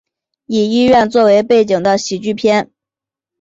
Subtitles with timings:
[0.47, 2.71] 以医院作为背景之喜剧片。